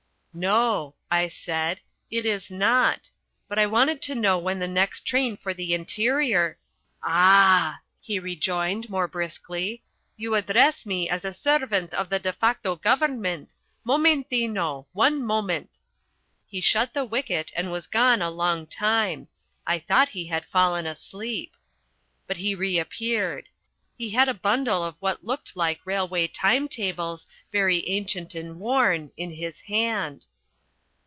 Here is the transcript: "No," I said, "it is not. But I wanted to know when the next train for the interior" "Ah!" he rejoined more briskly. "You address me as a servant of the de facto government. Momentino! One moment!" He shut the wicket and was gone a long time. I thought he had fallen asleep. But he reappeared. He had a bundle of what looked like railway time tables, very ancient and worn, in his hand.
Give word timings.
"No," 0.33 0.95
I 1.11 1.27
said, 1.27 1.81
"it 2.09 2.25
is 2.25 2.49
not. 2.49 3.09
But 3.49 3.59
I 3.59 3.65
wanted 3.65 4.01
to 4.03 4.15
know 4.15 4.37
when 4.37 4.59
the 4.59 4.65
next 4.67 5.01
train 5.05 5.35
for 5.35 5.53
the 5.53 5.73
interior" 5.73 6.57
"Ah!" 7.03 7.81
he 7.99 8.17
rejoined 8.17 8.89
more 8.89 9.09
briskly. 9.09 9.83
"You 10.15 10.35
address 10.35 10.85
me 10.85 11.09
as 11.09 11.25
a 11.25 11.33
servant 11.33 11.93
of 11.93 12.07
the 12.09 12.17
de 12.17 12.31
facto 12.31 12.77
government. 12.77 13.55
Momentino! 13.85 14.87
One 14.93 15.21
moment!" 15.21 15.71
He 16.47 16.61
shut 16.61 16.93
the 16.93 17.03
wicket 17.03 17.51
and 17.53 17.69
was 17.69 17.85
gone 17.85 18.21
a 18.21 18.29
long 18.31 18.67
time. 18.67 19.27
I 19.67 19.79
thought 19.79 20.07
he 20.15 20.27
had 20.27 20.45
fallen 20.45 20.85
asleep. 20.87 21.57
But 22.25 22.37
he 22.37 22.55
reappeared. 22.55 23.49
He 23.97 24.09
had 24.09 24.27
a 24.27 24.33
bundle 24.33 24.83
of 24.83 24.95
what 24.99 25.23
looked 25.23 25.55
like 25.55 25.79
railway 25.85 26.27
time 26.27 26.67
tables, 26.67 27.27
very 27.51 27.87
ancient 27.87 28.33
and 28.33 28.59
worn, 28.59 29.11
in 29.15 29.29
his 29.29 29.59
hand. 29.61 30.25